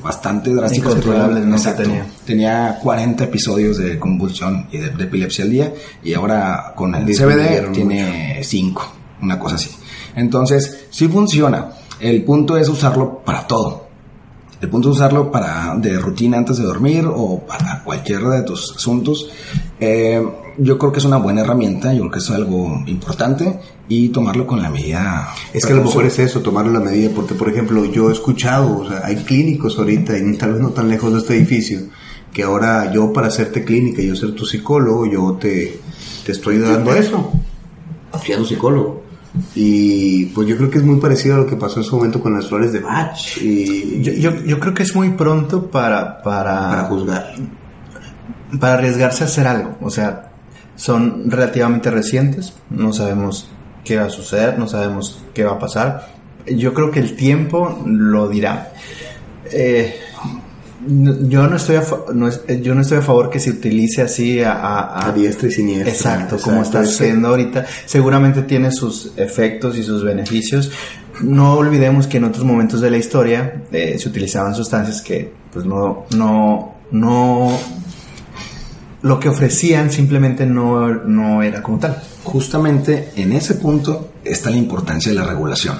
[0.02, 0.92] bastante drásticas.
[0.92, 2.06] Incontrolables, no tenía.
[2.24, 7.72] Tenía 40 episodios de convulsión y de, epilepsia al día y ahora con el CBD
[7.72, 8.92] tiene 5,
[9.22, 9.70] una cosa así.
[10.14, 11.70] Entonces, sí funciona.
[11.98, 13.83] El punto es usarlo para todo
[14.64, 18.74] el punto de usarlo para de rutina antes de dormir o para cualquiera de tus
[18.74, 19.28] asuntos.
[19.78, 24.08] Eh, yo creo que es una buena herramienta, yo creo que es algo importante y
[24.08, 25.28] tomarlo con la medida.
[25.52, 28.12] Es que a lo mejor es eso, tomarlo la medida, porque por ejemplo yo he
[28.12, 31.80] escuchado, o sea, hay clínicos ahorita, y tal vez no tan lejos de este edificio,
[32.32, 35.78] que ahora yo para hacerte clínica, yo ser tu psicólogo, yo te,
[36.24, 37.32] te estoy dando eso.
[38.12, 39.03] Fui a tu psicólogo.
[39.54, 42.20] Y pues yo creo que es muy parecido a lo que pasó en su momento
[42.20, 43.18] con las flores de Bach.
[43.40, 47.34] Y yo, yo, creo que es muy pronto para, para, para juzgar.
[48.60, 49.76] Para arriesgarse a hacer algo.
[49.80, 50.30] O sea,
[50.76, 52.54] son relativamente recientes.
[52.70, 53.50] No sabemos
[53.84, 56.08] qué va a suceder, no sabemos qué va a pasar.
[56.46, 58.72] Yo creo que el tiempo lo dirá.
[59.50, 59.98] Eh,
[60.86, 62.30] yo no estoy a no
[62.62, 65.90] yo no estoy a favor que se utilice así a, a, diestra y siniestra.
[65.90, 67.66] Exacto, como está haciendo ahorita.
[67.86, 70.70] Seguramente tiene sus efectos y sus beneficios.
[71.20, 75.64] No olvidemos que en otros momentos de la historia eh, se utilizaban sustancias que pues
[75.64, 77.58] no no no
[79.04, 84.56] lo que ofrecían simplemente no, no era como tal justamente en ese punto está la
[84.56, 85.76] importancia de la regulación.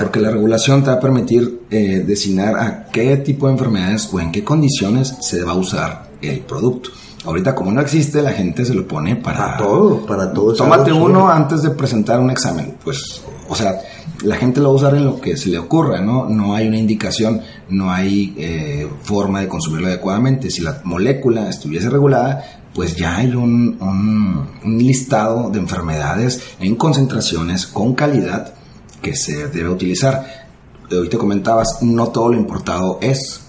[0.00, 4.20] Porque la regulación te va a permitir eh, designar a qué tipo de enfermedades o
[4.20, 6.90] en qué condiciones se va a usar el producto.
[7.24, 10.54] Ahorita como no existe, la gente se lo pone para, todo, para todo.
[10.54, 12.76] Tómate uno antes de presentar un examen.
[12.84, 13.80] Pues, o sea,
[14.22, 16.28] la gente lo va a usar en lo que se le ocurra, ¿no?
[16.28, 20.50] No hay una indicación, no hay eh, forma de consumirlo adecuadamente.
[20.50, 27.66] Si la molécula estuviese regulada, pues ya hay un, un, listado de enfermedades en concentraciones
[27.66, 28.54] con calidad
[29.00, 30.46] que se debe utilizar.
[30.90, 33.40] Hoy te comentabas, no todo lo importado es.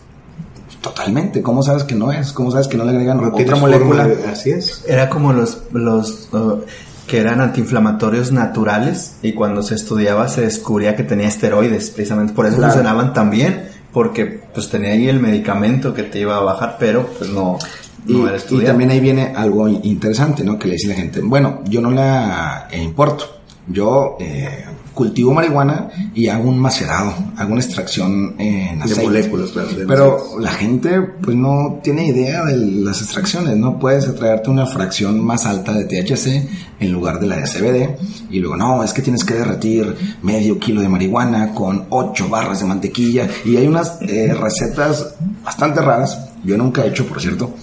[0.82, 1.42] Totalmente.
[1.42, 2.32] ¿Cómo sabes que no es?
[2.32, 4.10] ¿Cómo sabes que no le agregan otra molécula?
[4.32, 4.86] así es.
[4.88, 6.62] Era como los, los uh,
[7.08, 11.90] que eran antiinflamatorios naturales y cuando se estudiaba se descubría que tenía esteroides.
[11.92, 16.38] Precisamente por eso funcionaban tan bien porque pues tenía ahí el medicamento que te iba
[16.38, 17.58] a bajar, pero pues no,
[18.08, 20.58] y, también ahí viene algo interesante, ¿no?
[20.58, 24.66] Que le dice la gente, bueno, yo no la importo, yo eh,
[24.98, 29.02] cultivo marihuana y hago un macerado, hago una extracción en aceite.
[29.02, 29.52] De moléculas,
[29.88, 35.24] Pero la gente pues no tiene idea de las extracciones, no puedes traerte una fracción
[35.24, 37.96] más alta de THC en lugar de la de CBD
[38.32, 42.60] y luego no, es que tienes que derretir medio kilo de marihuana con 8 barras
[42.62, 47.56] de mantequilla y hay unas eh, recetas bastante raras yo nunca he hecho, por cierto.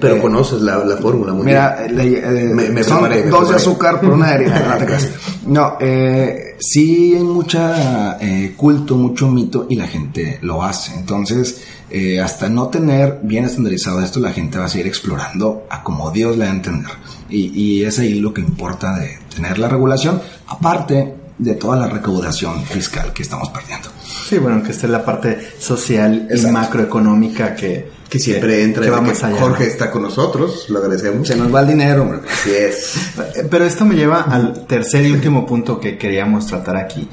[0.00, 4.28] Pero eh, conoces la, fórmula muy Mira, eh, me, son dos de azúcar por una
[4.28, 4.78] de harina.
[5.46, 10.94] no, eh, sí hay mucha eh, culto, mucho mito y la gente lo hace.
[10.94, 11.62] Entonces,
[12.22, 16.36] hasta no tener bien estandarizado esto, la gente va a seguir explorando a como Dios
[16.36, 16.92] le va a entender.
[17.30, 21.86] Y, y es ahí lo que importa de tener la regulación, aparte de toda la
[21.86, 23.88] recaudación fiscal que estamos perdiendo.
[24.28, 28.84] Sí, bueno, que esta es la parte social y macroeconómica que, que siempre entra.
[28.84, 29.40] Que vamos allá.
[29.40, 31.26] Jorge está con nosotros, lo agradecemos.
[31.26, 32.20] Se nos va el dinero, hombre.
[32.30, 33.10] Así es.
[33.50, 37.08] Pero esto me lleva al tercer y último punto que queríamos tratar aquí.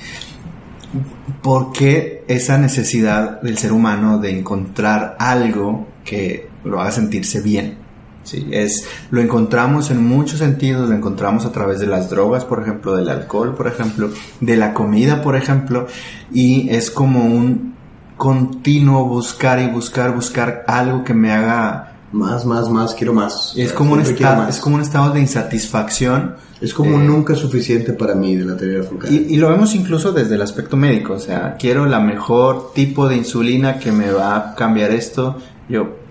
[1.41, 7.84] ¿Por qué esa necesidad del ser humano de encontrar algo que lo haga sentirse bien?
[8.25, 12.61] Sí, es, lo encontramos en muchos sentidos, lo encontramos a través de las drogas, por
[12.61, 14.09] ejemplo, del alcohol, por ejemplo,
[14.41, 15.87] de la comida, por ejemplo,
[16.33, 17.75] y es como un
[18.17, 23.53] continuo buscar y buscar, buscar algo que me haga más, más, más, quiero más.
[23.55, 26.35] Es como, un estado, es como un estado de insatisfacción.
[26.61, 29.75] Es como eh, nunca suficiente para mí de la teoría de y, y, lo vemos
[29.75, 34.09] incluso desde el aspecto médico, o sea, quiero la mejor tipo de insulina que me
[34.11, 35.37] va a cambiar esto.
[35.67, 36.04] Yo,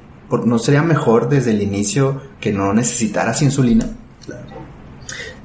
[0.45, 3.89] ¿no sería mejor desde el inicio que no necesitaras insulina?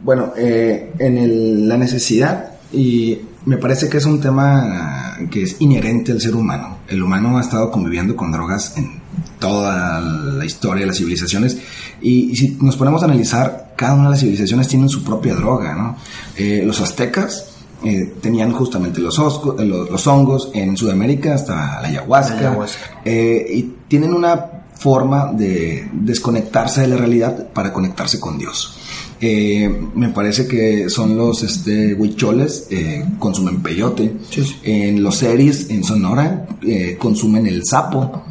[0.03, 6.11] Bueno, eh, en la necesidad, y me parece que es un tema que es inherente
[6.11, 6.79] al ser humano.
[6.87, 8.99] El humano ha estado conviviendo con drogas en
[9.39, 11.57] toda la historia de las civilizaciones
[12.01, 15.75] y, si nos ponemos a analizar cada una de las civilizaciones tienen su propia droga,
[15.75, 15.97] ¿no?
[16.37, 17.47] Eh, los aztecas
[17.83, 22.57] eh, tenían justamente los, los, hongos en Sudamérica hasta la ayahuasca,
[23.05, 28.77] y tienen una forma de desconectarse de la realidad para conectarse con Dios.
[29.21, 32.67] me parece que son los este, huicholes,
[33.19, 34.15] consumen peyote.
[34.63, 36.47] En los series, en Sonora,
[36.97, 38.23] consumen el sapo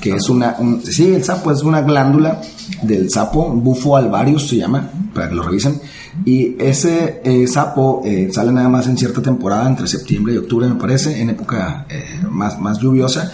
[0.00, 2.40] que es una, sí, el sapo es una glándula
[2.82, 5.80] del sapo, bufo alvarius se llama, para que lo revisen,
[6.24, 10.68] y ese eh, sapo eh, sale nada más en cierta temporada, entre septiembre y octubre
[10.68, 13.32] me parece, en época eh, más, más lluviosa,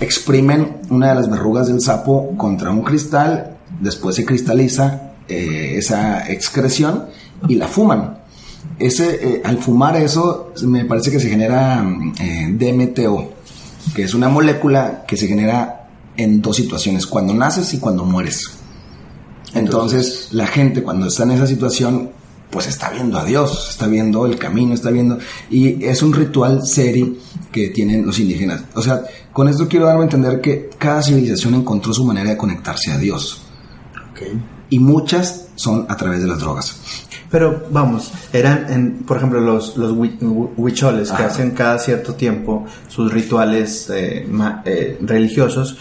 [0.00, 7.06] exprimen una de las verrugas del sapo contra un cristal, después se cristaliza esa excreción
[7.46, 8.18] y la fuman.
[8.78, 13.32] Ese, al fumar eso, me parece que se genera DMTO,
[13.94, 18.50] que es una molécula que se genera en dos situaciones, cuando naces y cuando mueres.
[19.54, 22.10] Entonces, la gente cuando está en esa situación,
[22.50, 25.18] pues está viendo a Dios, está viendo el camino, está viendo...
[25.50, 27.14] Y es un ritual serio
[27.52, 28.62] que tienen los indígenas.
[28.74, 32.36] O sea, con esto quiero darme a entender que cada civilización encontró su manera de
[32.36, 33.42] conectarse a Dios.
[34.70, 36.76] Y muchas son a través de las drogas.
[37.30, 43.12] Pero vamos, eran, en, por ejemplo, los, los huicholes que hacen cada cierto tiempo sus
[43.12, 44.26] rituales eh,
[44.64, 45.76] eh, religiosos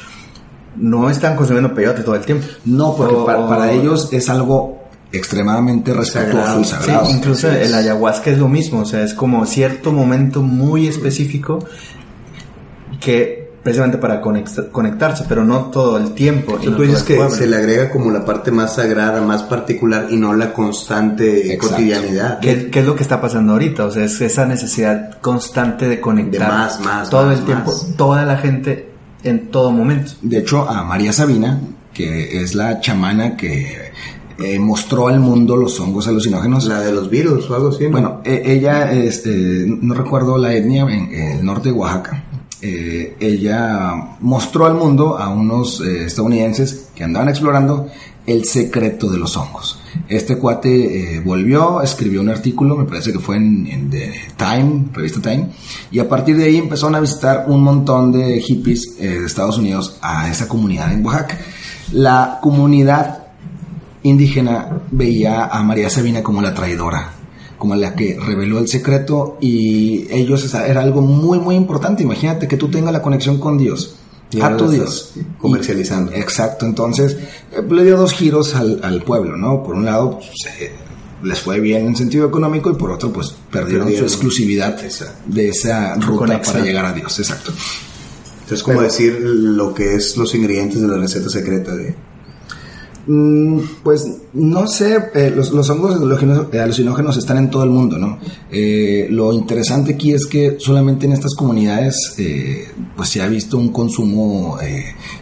[0.75, 2.45] no están consumiendo peyote todo el tiempo.
[2.65, 4.76] No, porque para, ellos es algo
[5.11, 7.09] extremadamente respetuoso y sagrado.
[7.09, 11.59] incluso el ayahuasca es lo mismo, o sea, es como cierto momento muy específico
[12.99, 16.57] que precisamente para conectarse, pero no todo el tiempo.
[16.57, 20.33] tú dices que se le agrega como la parte más sagrada, más particular y no
[20.33, 22.39] la constante cotidianidad.
[22.39, 23.83] ¿Qué, es lo que está pasando ahorita?
[23.83, 28.37] O sea, es esa necesidad constante de conectar más, más, todo el tiempo, toda la
[28.37, 28.89] gente
[29.23, 30.13] en todo momento.
[30.21, 31.59] De hecho, a María Sabina,
[31.93, 33.91] que es la chamana que
[34.39, 36.65] eh, mostró al mundo los hongos alucinógenos.
[36.65, 37.87] La de los virus o algo así.
[37.87, 42.23] Bueno, e, ella, este, no recuerdo la etnia, en, el norte de Oaxaca.
[42.61, 47.87] Eh, ella mostró al mundo a unos eh, estadounidenses que andaban explorando
[48.27, 49.79] el secreto de los hongos.
[50.07, 55.47] Este cuate volvió, escribió un artículo, me parece que fue en, The Time, revista Time,
[55.91, 59.97] y a partir de ahí empezaron a visitar un montón de hippies de Estados Unidos
[60.01, 61.39] a esa comunidad en Oaxaca.
[61.93, 63.26] La comunidad
[64.03, 67.11] indígena veía a María Sabina como la traidora,
[67.57, 72.03] como la que reveló el secreto y ellos era algo muy muy importante.
[72.03, 73.97] Imagínate que tú tengas la conexión con Dios
[74.41, 75.13] a tu Dios.
[75.37, 76.11] Comercializando.
[76.13, 77.17] exacto, entonces
[77.51, 79.63] eh, le dio dos giros al, pueblo, ¿no?
[79.63, 80.29] Por un lado, pues,
[81.23, 84.79] les fue bien en sentido económico y por otro, pues perdieron, su exclusividad
[85.25, 87.51] de esa ruta para llegar a Dios, exacto.
[88.41, 91.95] Entonces, como decir lo que es los ingredientes de la receta secreta de,
[93.83, 95.95] pues no sé, eh, los, los, hongos
[96.53, 98.19] alucinógenos están en todo el mundo, ¿no?
[98.51, 102.67] Eh, lo interesante aquí es que solamente en estas comunidades eh,
[102.97, 104.57] pues se ha visto un consumo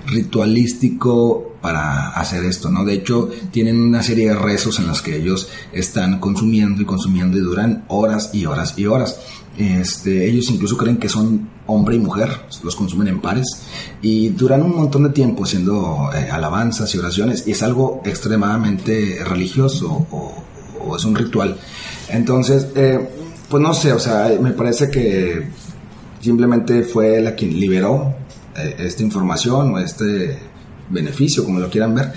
[0.08, 2.84] ritualístico para hacer esto, ¿no?
[2.84, 7.38] De hecho, tienen una serie de rezos en los que ellos están consumiendo y consumiendo
[7.38, 9.20] y duran horas y horas y horas.
[9.58, 12.30] Este, ellos incluso creen que son hombre y mujer,
[12.64, 13.62] los consumen en pares
[14.02, 19.20] y duran un montón de tiempo haciendo eh, alabanzas y oraciones y es algo extremadamente
[19.24, 20.44] religioso o,
[20.96, 21.58] es un ritual.
[22.10, 23.10] Entonces, eh,
[23.50, 25.50] pues no sé, o sea, me parece que
[26.22, 28.14] simplemente fue la quien liberó
[28.56, 30.38] eh, esta información o este
[30.90, 32.14] beneficio, como lo quieran ver,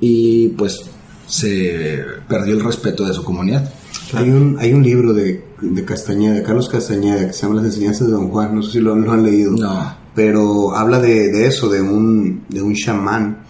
[0.00, 0.82] y pues
[1.26, 3.68] se perdió el respeto de su comunidad.
[4.14, 7.66] Hay un, hay un libro de, de Castañeda, de Carlos Castañeda, que se llama Las
[7.66, 9.52] enseñanzas de Don Juan, no sé si lo, han leído.
[9.52, 9.94] No.
[10.14, 13.44] Pero habla de, de, eso, de un, de un chamán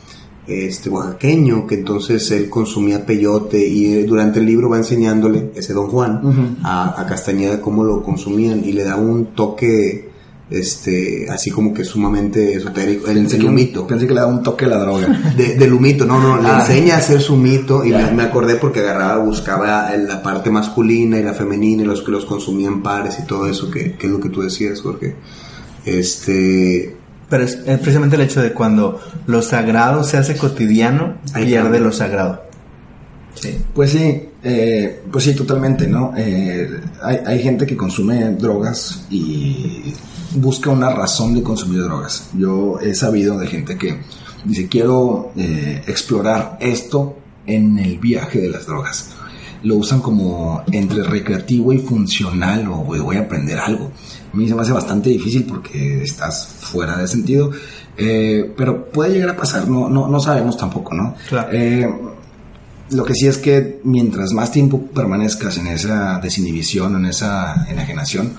[0.47, 5.89] este, oaxaqueño, que entonces él consumía peyote y durante el libro va enseñándole, ese Don
[5.89, 10.12] Juan, a, a Castañeda cómo lo consumían y le da un toque
[10.53, 13.87] este, así como que sumamente esotérico, el, el humito.
[13.87, 15.09] Pensé que le daba un toque a la droga.
[15.37, 16.61] De, del humito, no, no, le ah.
[16.61, 21.23] enseña a hacer su mito y me, acordé porque agarraba, buscaba la parte masculina y
[21.23, 24.21] la femenina y los que los consumían pares y todo eso, que, que es lo
[24.21, 25.17] que tú decías, Jorge.
[25.85, 26.97] Este...
[27.29, 32.43] Pero es, precisamente el hecho de cuando lo sagrado se hace cotidiano, pierde lo sagrado.
[33.35, 33.57] Sí.
[33.75, 36.13] Pues sí, eh, pues sí, totalmente, ¿no?
[36.17, 36.69] Eh,
[37.03, 39.95] hay, hay, gente que consume drogas y
[40.35, 42.31] busca una razón de consumir drogas.
[42.37, 43.99] Yo he sabido de gente que
[44.45, 47.17] dice, quiero eh, explorar esto
[47.47, 49.11] en el viaje de las drogas.
[49.63, 53.93] Lo usan como entre recreativo y funcional o voy a aprender algo.
[54.33, 57.51] A mí se me hace bastante difícil porque estás fuera de sentido,
[57.97, 61.15] eh, pero puede llegar a pasar, no, no, no sabemos tampoco, ¿no?
[61.29, 61.49] Claro.
[61.53, 61.89] Eh,
[62.91, 68.35] lo que sí es que mientras más tiempo permanezcas en esa desinhibición, en esa enajenación,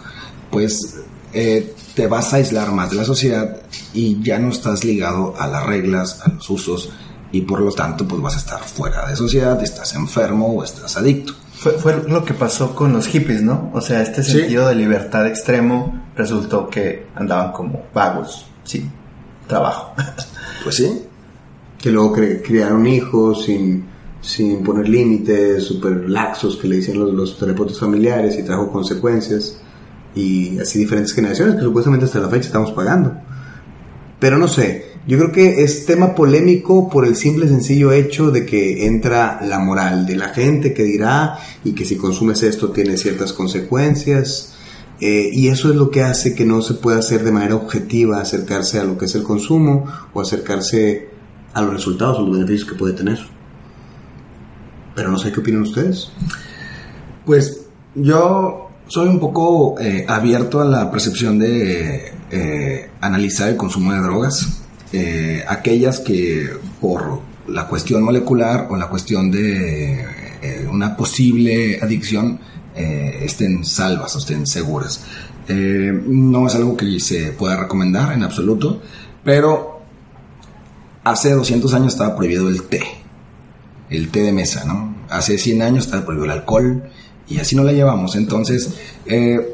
[0.52, 0.98] pues
[1.34, 3.62] eh, te vas a aislar más de la sociedad
[3.94, 6.90] y ya no estás ligado a las reglas, a los usos
[7.32, 10.96] y por lo tanto pues vas a estar fuera de sociedad, estás enfermo o estás
[10.98, 11.34] adicto.
[11.54, 13.72] Fue, lo que pasó con los hippies, ¿no?
[13.74, 18.90] O sea, este sentido de libertad extremo resultó que andaban como vagos, sí,
[19.48, 19.94] trabajo.
[20.64, 21.02] Pues sí.
[21.78, 23.84] Que luego criaron hijos sin,
[24.22, 29.58] sin poner límites, súper laxos que le dicen los, los familiares y trajo consecuencias.
[30.16, 33.16] Y así diferentes generaciones que supuestamente hasta la fecha estamos pagando.
[34.20, 38.46] Pero no sé, yo creo que es tema polémico por el simple sencillo hecho de
[38.46, 42.96] que entra la moral de la gente que dirá y que si consumes esto tiene
[42.96, 44.56] ciertas consecuencias.
[45.02, 48.22] Eh, y eso es lo que hace que no se pueda hacer de manera objetiva
[48.22, 51.10] acercarse a lo que es el consumo o acercarse
[51.54, 53.20] a los resultados o los beneficios que puede tener.
[54.96, 56.14] Pero no sé qué opinan ustedes.
[57.26, 63.94] Pues yo soy un poco eh, abierto a la percepción de eh, analizar el consumo
[63.94, 64.60] de drogas.
[65.48, 70.06] aquellas que por la cuestión molecular o la cuestión de
[70.70, 72.40] una posible adicción
[72.76, 75.06] eh, estén salvas o estén seguras.
[75.48, 78.82] Eh, no es algo que se pueda recomendar en absoluto,
[79.24, 79.82] pero
[81.04, 82.82] hace 200 años estaba prohibido el té,
[83.92, 84.96] el té de mesa, ¿no?
[85.10, 86.84] Hace 100 años estaba prohibido el alcohol
[87.34, 88.16] y así no la llevamos.
[88.16, 88.74] Entonces,
[89.06, 89.54] eh,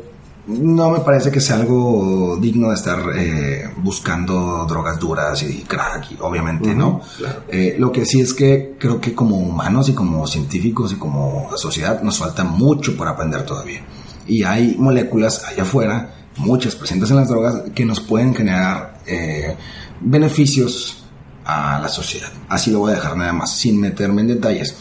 [0.49, 6.19] no me parece que sea algo digno de estar eh, buscando drogas duras y crack,
[6.21, 7.01] obviamente, ¿no?
[7.47, 11.55] Eh, lo que sí es que creo que como humanos y como científicos y como
[11.55, 13.81] sociedad nos falta mucho por aprender todavía.
[14.27, 19.55] Y hay moléculas allá afuera, muchas presentes en las drogas, que nos pueden generar eh,
[20.01, 21.03] beneficios
[21.45, 22.29] a la sociedad.
[22.47, 24.75] Así lo voy a dejar nada más, sin meterme en detalles.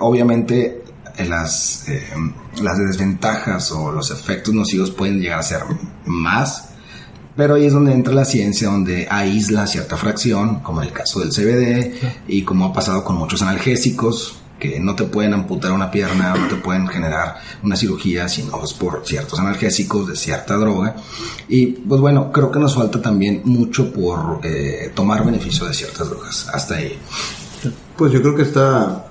[0.00, 0.80] obviamente
[1.26, 2.02] las, eh,
[2.62, 5.62] las desventajas o los efectos nocivos pueden llegar a ser
[6.06, 6.70] más,
[7.36, 11.20] pero ahí es donde entra la ciencia, donde aísla cierta fracción, como en el caso
[11.20, 11.94] del CBD,
[12.28, 16.46] y como ha pasado con muchos analgésicos, que no te pueden amputar una pierna, no
[16.46, 20.96] te pueden generar una cirugía, sino es por ciertos analgésicos de cierta droga.
[21.48, 26.10] Y pues bueno, creo que nos falta también mucho por eh, tomar beneficio de ciertas
[26.10, 26.46] drogas.
[26.52, 26.98] Hasta ahí.
[27.96, 29.06] Pues yo creo que está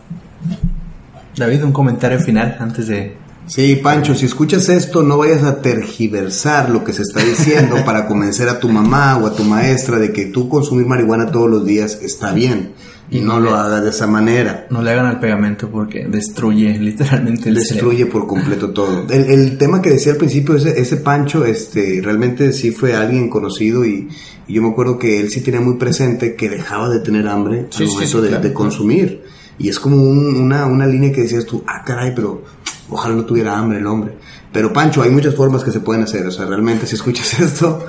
[1.35, 3.17] David, un comentario final antes de...
[3.47, 8.05] Sí, Pancho, si escuchas esto, no vayas a tergiversar lo que se está diciendo para
[8.05, 11.65] convencer a tu mamá o a tu maestra de que tú consumir marihuana todos los
[11.65, 12.73] días está bien.
[13.11, 14.67] Y no, lo hagas de esa manera.
[14.69, 19.07] No le hagan al pegamento porque destruye literalmente el Destruye por completo todo.
[19.09, 23.83] El, tema que decía al principio, ese, ese Pancho, este, realmente sí fue alguien conocido
[23.83, 24.09] y,
[24.49, 27.87] yo me acuerdo que él sí tenía muy presente que dejaba de tener hambre al
[27.87, 29.23] momento de, consumir.
[29.59, 32.43] Y es como una, una línea que decías tú, ah, caray, pero
[32.89, 34.17] ojalá no tuviera hambre el hombre.
[34.51, 36.25] Pero Pancho, hay muchas formas que se pueden hacer.
[36.25, 37.85] O sea, realmente si escuchas esto,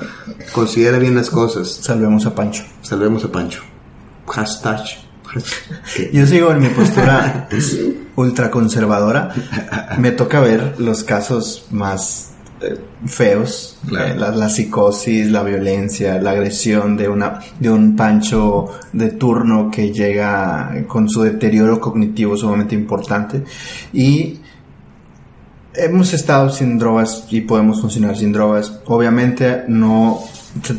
[0.51, 1.79] considera bien las cosas.
[1.81, 2.63] Salvemos a Pancho.
[2.81, 3.61] Salvemos a Pancho.
[4.27, 4.81] Hashtag.
[6.13, 7.47] Yo sigo en mi postura
[8.15, 9.33] ultra conservadora.
[9.97, 12.30] Me toca ver los casos más
[12.61, 19.09] eh, feos, eh, la, psicosis, la violencia, la agresión de una de un Pancho de
[19.11, 23.43] turno que llega con su deterioro cognitivo sumamente importante
[23.93, 24.39] y
[25.73, 28.81] hemos estado sin drogas y podemos funcionar sin drogas.
[28.85, 30.19] Obviamente no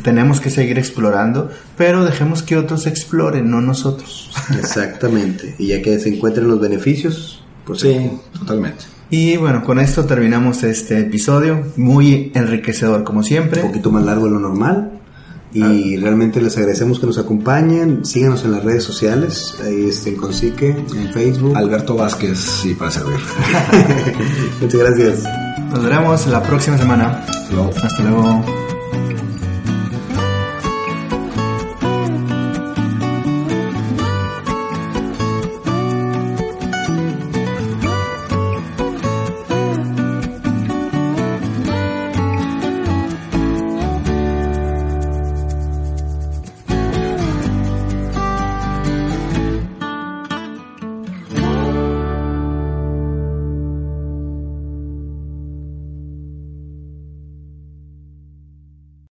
[0.03, 4.31] tenemos que seguir explorando, pero dejemos que otros exploren, no nosotros.
[4.57, 5.55] Exactamente.
[5.57, 8.92] Y ya que se encuentren los beneficios, pues sí, totalmente.
[9.13, 13.61] Y bueno, con esto terminamos este episodio, muy enriquecedor como siempre.
[13.61, 15.01] Un poquito más largo de lo normal.
[15.53, 15.99] Y ah.
[16.01, 18.03] realmente les agradecemos que nos acompañen.
[18.03, 19.53] Síganos en las redes sociales.
[19.63, 21.55] Ahí está en Consique, en Facebook.
[21.55, 23.19] Alberto Vázquez, sí, para servir.
[24.61, 25.23] Muchas gracias.
[25.69, 27.23] Nos veremos la próxima semana.
[27.23, 28.62] Hasta luego.